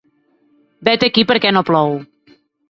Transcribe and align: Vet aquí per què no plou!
Vet 0.89 1.05
aquí 1.09 1.25
per 1.33 1.37
què 1.45 1.53
no 1.59 1.63
plou! 1.69 1.95